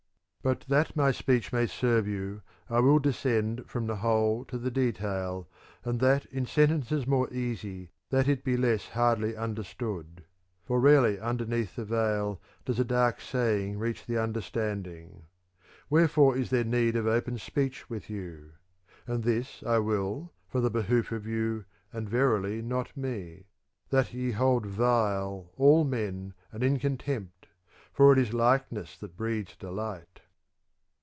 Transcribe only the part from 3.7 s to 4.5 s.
the whole